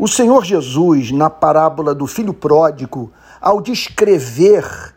O 0.00 0.06
Senhor 0.06 0.44
Jesus, 0.44 1.10
na 1.10 1.28
parábola 1.28 1.92
do 1.92 2.06
filho 2.06 2.32
pródigo, 2.32 3.12
ao 3.40 3.60
descrever 3.60 4.94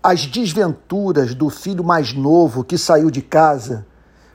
as 0.00 0.24
desventuras 0.24 1.34
do 1.34 1.50
filho 1.50 1.82
mais 1.82 2.12
novo 2.12 2.62
que 2.62 2.78
saiu 2.78 3.10
de 3.10 3.22
casa, 3.22 3.84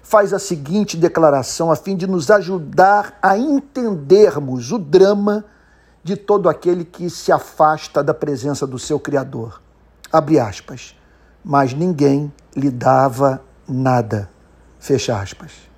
faz 0.04 0.34
a 0.34 0.40
seguinte 0.40 0.98
declaração 0.98 1.72
a 1.72 1.78
fim 1.78 1.96
de 1.96 2.06
nos 2.08 2.30
ajudar 2.30 3.18
a 3.22 3.38
entendermos 3.38 4.74
o 4.74 4.78
drama 4.78 5.46
de 6.04 6.18
todo 6.18 6.50
aquele 6.50 6.84
que 6.84 7.10
se 7.10 7.32
afasta 7.32 8.04
da 8.04 8.14
presença 8.14 8.68
do 8.68 8.78
seu 8.78 9.00
Criador. 9.00 9.62
Abre 10.12 10.38
aspas. 10.42 10.94
Mas 11.42 11.74
ninguém 11.74 12.30
lhe 12.54 12.70
dava 12.70 13.42
nada. 13.66 14.30
Fecha 14.78 15.18
aspas. 15.18 15.71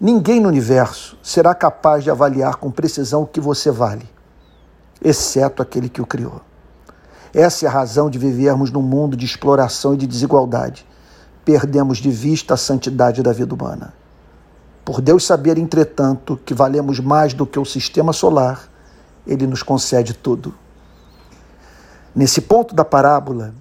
Ninguém 0.00 0.40
no 0.40 0.48
universo 0.48 1.16
será 1.22 1.54
capaz 1.54 2.02
de 2.02 2.10
avaliar 2.10 2.56
com 2.56 2.70
precisão 2.70 3.22
o 3.22 3.26
que 3.26 3.40
você 3.40 3.70
vale, 3.70 4.08
exceto 5.02 5.62
aquele 5.62 5.88
que 5.88 6.02
o 6.02 6.06
criou. 6.06 6.40
Essa 7.32 7.66
é 7.66 7.68
a 7.68 7.72
razão 7.72 8.10
de 8.10 8.18
vivermos 8.18 8.70
num 8.70 8.82
mundo 8.82 9.16
de 9.16 9.24
exploração 9.24 9.94
e 9.94 9.96
de 9.96 10.06
desigualdade. 10.06 10.86
Perdemos 11.44 11.98
de 11.98 12.10
vista 12.10 12.54
a 12.54 12.56
santidade 12.56 13.22
da 13.22 13.32
vida 13.32 13.54
humana. 13.54 13.92
Por 14.84 15.00
Deus 15.00 15.24
saber, 15.24 15.58
entretanto, 15.58 16.38
que 16.44 16.54
valemos 16.54 17.00
mais 17.00 17.32
do 17.32 17.46
que 17.46 17.58
o 17.58 17.64
sistema 17.64 18.12
solar, 18.12 18.68
ele 19.26 19.46
nos 19.46 19.62
concede 19.62 20.12
tudo. 20.12 20.54
Nesse 22.14 22.40
ponto 22.40 22.74
da 22.74 22.84
parábola, 22.84 23.54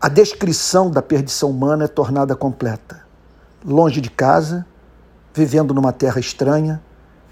a 0.00 0.08
descrição 0.08 0.90
da 0.90 1.02
perdição 1.02 1.50
humana 1.50 1.84
é 1.84 1.88
tornada 1.88 2.36
completa. 2.36 3.00
Longe 3.64 4.00
de 4.00 4.08
casa, 4.08 4.64
vivendo 5.38 5.72
numa 5.72 5.92
terra 5.92 6.18
estranha, 6.18 6.82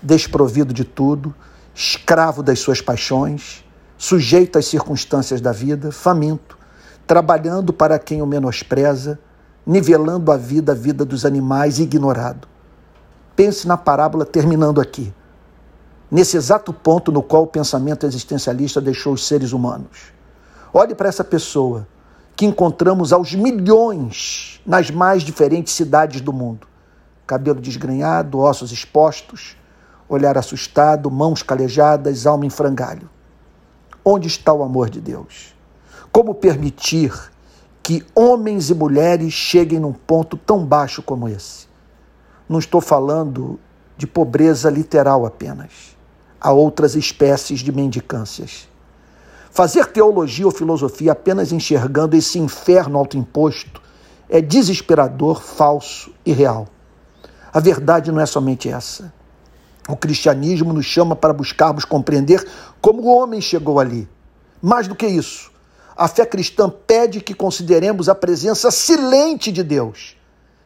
desprovido 0.00 0.72
de 0.72 0.84
tudo, 0.84 1.34
escravo 1.74 2.40
das 2.40 2.60
suas 2.60 2.80
paixões, 2.80 3.64
sujeito 3.98 4.58
às 4.58 4.66
circunstâncias 4.66 5.40
da 5.40 5.50
vida, 5.50 5.90
faminto, 5.90 6.56
trabalhando 7.04 7.72
para 7.72 7.98
quem 7.98 8.22
o 8.22 8.26
menospreza, 8.26 9.18
nivelando 9.66 10.30
a 10.30 10.36
vida, 10.36 10.70
a 10.70 10.74
vida 10.74 11.04
dos 11.04 11.24
animais, 11.24 11.80
ignorado. 11.80 12.46
Pense 13.34 13.66
na 13.66 13.76
parábola 13.76 14.24
terminando 14.24 14.80
aqui, 14.80 15.12
nesse 16.08 16.36
exato 16.36 16.72
ponto 16.72 17.10
no 17.10 17.22
qual 17.22 17.42
o 17.42 17.48
pensamento 17.48 18.06
existencialista 18.06 18.80
deixou 18.80 19.14
os 19.14 19.26
seres 19.26 19.52
humanos. 19.52 20.12
Olhe 20.72 20.94
para 20.94 21.08
essa 21.08 21.24
pessoa 21.24 21.88
que 22.36 22.46
encontramos 22.46 23.12
aos 23.12 23.34
milhões 23.34 24.60
nas 24.64 24.92
mais 24.92 25.24
diferentes 25.24 25.72
cidades 25.72 26.20
do 26.20 26.32
mundo. 26.32 26.68
Cabelo 27.26 27.60
desgrenhado, 27.60 28.38
ossos 28.38 28.70
expostos, 28.70 29.56
olhar 30.08 30.38
assustado, 30.38 31.10
mãos 31.10 31.42
calejadas, 31.42 32.26
alma 32.26 32.46
em 32.46 32.50
frangalho. 32.50 33.10
Onde 34.04 34.28
está 34.28 34.52
o 34.52 34.62
amor 34.62 34.88
de 34.88 35.00
Deus? 35.00 35.54
Como 36.12 36.34
permitir 36.34 37.12
que 37.82 38.06
homens 38.14 38.70
e 38.70 38.74
mulheres 38.74 39.32
cheguem 39.32 39.80
num 39.80 39.92
ponto 39.92 40.36
tão 40.36 40.64
baixo 40.64 41.02
como 41.02 41.28
esse? 41.28 41.66
Não 42.48 42.60
estou 42.60 42.80
falando 42.80 43.58
de 43.96 44.06
pobreza 44.06 44.70
literal 44.70 45.26
apenas. 45.26 45.96
Há 46.40 46.52
outras 46.52 46.94
espécies 46.94 47.60
de 47.60 47.72
mendicâncias. 47.72 48.68
Fazer 49.50 49.86
teologia 49.86 50.46
ou 50.46 50.52
filosofia 50.52 51.12
apenas 51.12 51.50
enxergando 51.50 52.14
esse 52.14 52.38
inferno 52.38 52.98
autoimposto 52.98 53.82
é 54.28 54.40
desesperador, 54.40 55.42
falso 55.42 56.12
e 56.24 56.32
real. 56.32 56.68
A 57.52 57.60
verdade 57.60 58.10
não 58.12 58.20
é 58.20 58.26
somente 58.26 58.68
essa. 58.68 59.12
O 59.88 59.96
cristianismo 59.96 60.72
nos 60.72 60.86
chama 60.86 61.14
para 61.14 61.32
buscarmos 61.32 61.84
compreender 61.84 62.46
como 62.80 63.02
o 63.02 63.16
homem 63.16 63.40
chegou 63.40 63.78
ali. 63.78 64.08
Mais 64.60 64.88
do 64.88 64.94
que 64.94 65.06
isso, 65.06 65.50
a 65.96 66.08
fé 66.08 66.26
cristã 66.26 66.68
pede 66.68 67.20
que 67.20 67.34
consideremos 67.34 68.08
a 68.08 68.14
presença 68.14 68.70
silente 68.70 69.52
de 69.52 69.62
Deus, 69.62 70.16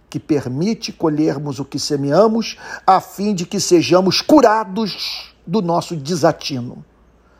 que 0.08 0.18
permite 0.18 0.92
colhermos 0.92 1.58
o 1.60 1.64
que 1.64 1.78
semeamos, 1.78 2.56
a 2.86 3.00
fim 3.00 3.34
de 3.34 3.44
que 3.44 3.60
sejamos 3.60 4.20
curados 4.20 5.34
do 5.46 5.60
nosso 5.60 5.94
desatino. 5.96 6.84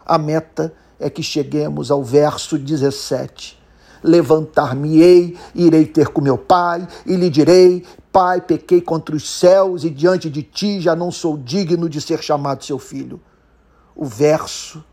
A 0.05 0.19
meta 0.19 0.75
é 0.99 1.09
que 1.09 1.23
cheguemos 1.23 1.91
ao 1.91 2.05
verso 2.05 2.59
17 2.59 3.60
levantar-me-ei, 4.03 5.37
irei 5.55 5.87
ter 5.87 6.09
com 6.09 6.21
meu 6.21 6.39
pai, 6.39 6.87
e 7.07 7.17
lhe 7.17 7.31
direi: 7.31 7.85
Pai, 8.13 8.41
pequei 8.41 8.81
contra 8.81 9.15
os 9.15 9.29
céus 9.29 9.85
e 9.85 9.91
diante 9.91 10.29
de 10.29 10.43
ti 10.43 10.81
já 10.81 10.97
não 10.97 11.11
sou 11.11 11.37
digno 11.37 11.89
de 11.89 12.01
ser 12.01 12.23
chamado 12.23 12.65
seu 12.65 12.79
filho. 12.79 13.21
O 13.95 14.05
verso, 14.05 14.85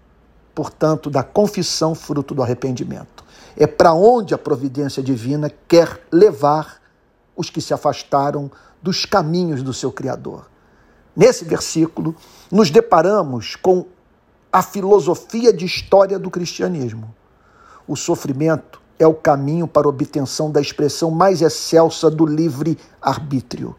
portanto, 0.54 1.10
da 1.10 1.24
confissão 1.24 1.96
fruto 1.96 2.36
do 2.36 2.44
arrependimento. 2.44 3.24
É 3.56 3.66
para 3.66 3.94
onde 3.94 4.34
a 4.34 4.38
providência 4.38 5.02
divina 5.02 5.52
quer 5.68 6.06
levar 6.12 6.82
os 7.36 7.50
que 7.50 7.62
se 7.62 7.74
afastaram 7.74 8.52
dos 8.82 9.06
caminhos 9.06 9.64
do 9.64 9.74
seu 9.74 9.92
Criador. 9.92 10.50
Nesse 11.16 11.44
versículo, 11.46 12.16
nos 12.52 12.70
deparamos 12.70 13.56
com 13.56 13.86
a 14.52 14.62
filosofia 14.62 15.52
de 15.52 15.66
história 15.66 16.20
do 16.20 16.30
cristianismo. 16.30 17.14
O 17.88 17.96
sofrimento 17.96 18.82
é 19.00 19.06
o 19.06 19.14
caminho 19.14 19.68
para 19.68 19.88
a 19.88 19.90
obtenção 19.90 20.52
da 20.52 20.60
expressão 20.60 21.12
mais 21.12 21.42
excelsa 21.42 22.10
do 22.10 22.26
livre 22.26 22.78
arbítrio, 23.02 23.76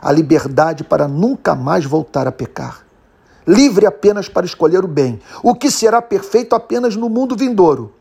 a 0.00 0.12
liberdade 0.12 0.84
para 0.84 1.08
nunca 1.08 1.54
mais 1.54 1.84
voltar 1.84 2.26
a 2.26 2.32
pecar. 2.32 2.84
Livre 3.46 3.86
apenas 3.86 4.28
para 4.28 4.44
escolher 4.44 4.84
o 4.84 4.88
bem, 4.88 5.18
o 5.42 5.54
que 5.54 5.70
será 5.70 6.02
perfeito 6.02 6.54
apenas 6.54 6.96
no 6.96 7.08
mundo 7.08 7.34
vindouro. 7.34 7.94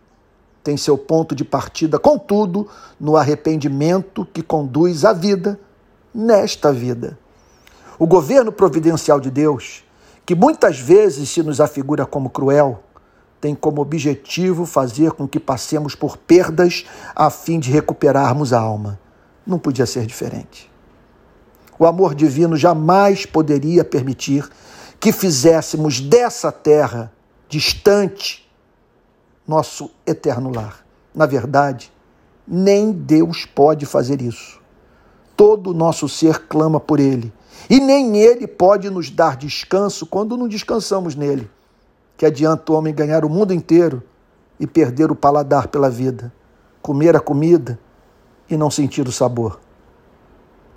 Tem 0.61 0.75
seu 0.75 0.97
ponto 0.97 1.33
de 1.33 1.45
partida, 1.45 1.97
contudo, 1.97 2.67
no 2.99 3.15
arrependimento 3.15 4.27
que 4.33 4.41
conduz 4.41 5.05
à 5.05 5.13
vida 5.13 5.57
nesta 6.13 6.73
vida. 6.73 7.17
O 7.97 8.05
governo 8.05 8.51
providencial 8.51 9.21
de 9.21 9.31
Deus, 9.31 9.85
que 10.25 10.35
muitas 10.35 10.77
vezes 10.77 11.29
se 11.29 11.41
nos 11.41 11.61
afigura 11.61 12.05
como 12.05 12.29
cruel, 12.29 12.83
tem 13.39 13.53
como 13.53 13.81
objetivo 13.81 14.65
fazer 14.65 15.11
com 15.11 15.27
que 15.27 15.39
passemos 15.39 15.93
por 15.95 16.17
perdas 16.17 16.85
a 17.15 17.29
fim 17.29 17.59
de 17.59 17.71
recuperarmos 17.71 18.51
a 18.51 18.59
alma. 18.59 18.99
Não 19.45 19.59
podia 19.59 19.85
ser 19.85 20.05
diferente. 20.05 20.71
O 21.79 21.85
amor 21.85 22.15
divino 22.15 22.57
jamais 22.57 23.25
poderia 23.25 23.85
permitir 23.85 24.49
que 24.99 25.11
fizéssemos 25.11 25.99
dessa 25.99 26.51
terra 26.51 27.13
distante 27.47 28.49
nosso 29.47 29.91
eterno 30.05 30.51
lar. 30.53 30.83
Na 31.13 31.25
verdade, 31.25 31.91
nem 32.47 32.91
Deus 32.91 33.45
pode 33.45 33.85
fazer 33.85 34.21
isso. 34.21 34.59
Todo 35.35 35.69
o 35.69 35.73
nosso 35.73 36.09
ser 36.09 36.47
clama 36.47 36.79
por 36.79 36.99
Ele. 36.99 37.31
E 37.69 37.79
nem 37.79 38.17
Ele 38.17 38.47
pode 38.47 38.89
nos 38.89 39.11
dar 39.11 39.37
descanso 39.37 40.07
quando 40.07 40.35
não 40.35 40.47
descansamos 40.47 41.15
nele 41.15 41.49
que 42.17 42.25
adianta 42.25 42.71
o 42.71 42.75
homem 42.75 42.93
ganhar 42.93 43.23
o 43.23 43.29
mundo 43.29 43.53
inteiro 43.53 44.01
e 44.59 44.65
perder 44.65 45.11
o 45.11 45.15
paladar 45.15 45.67
pela 45.67 45.89
vida, 45.89 46.33
comer 46.81 47.15
a 47.15 47.19
comida 47.19 47.79
e 48.49 48.57
não 48.57 48.71
sentir 48.71 49.07
o 49.07 49.11
sabor. 49.11 49.59